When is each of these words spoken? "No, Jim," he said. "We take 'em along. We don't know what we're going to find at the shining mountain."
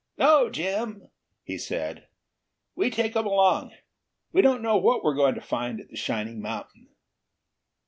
"No, 0.17 0.49
Jim," 0.49 1.11
he 1.43 1.59
said. 1.59 2.07
"We 2.73 2.89
take 2.89 3.15
'em 3.15 3.27
along. 3.27 3.75
We 4.31 4.41
don't 4.41 4.63
know 4.63 4.75
what 4.75 5.03
we're 5.03 5.13
going 5.13 5.35
to 5.35 5.41
find 5.41 5.79
at 5.79 5.89
the 5.89 5.95
shining 5.95 6.41
mountain." 6.41 6.89